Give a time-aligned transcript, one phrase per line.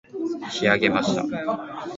[0.49, 1.25] 仕上げました